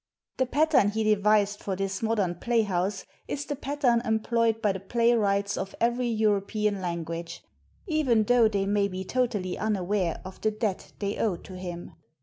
[0.37, 5.55] The pattern he devised for this modern playhouse is the pattern employed by the playwrights
[5.57, 7.43] of every European language,
[7.85, 11.91] even though they may be totally unaware of the debt they owe to him.